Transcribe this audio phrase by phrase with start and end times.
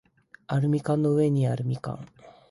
[0.47, 2.07] アルミ缶の上にある蜜柑